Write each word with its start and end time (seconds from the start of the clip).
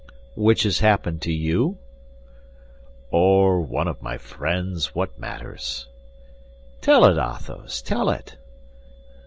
"Which 0.35 0.63
has 0.63 0.79
happened 0.79 1.21
to 1.21 1.31
you?" 1.31 1.77
"Or 3.11 3.61
one 3.61 3.87
of 3.87 4.01
my 4.01 4.17
friends, 4.17 4.95
what 4.95 5.19
matters?" 5.19 5.85
"Tell 6.81 7.05
it, 7.05 7.17
Athos, 7.19 7.83
tell 7.83 8.09
it." 8.09 8.35